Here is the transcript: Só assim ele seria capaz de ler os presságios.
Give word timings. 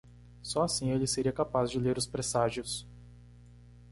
Só 0.41 0.63
assim 0.63 0.89
ele 0.89 1.05
seria 1.05 1.31
capaz 1.31 1.69
de 1.69 1.77
ler 1.79 1.95
os 1.95 2.07
presságios. 2.07 2.87